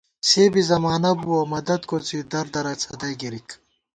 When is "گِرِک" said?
3.21-3.47